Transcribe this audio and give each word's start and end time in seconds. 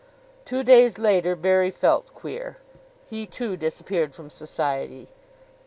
Two 0.45 0.63
days 0.63 0.97
later 0.97 1.35
Barry 1.35 1.69
felt 1.69 2.15
queer. 2.15 2.57
He, 3.07 3.27
too, 3.27 3.55
disappeared 3.55 4.15
from 4.15 4.31
Society. 4.31 5.09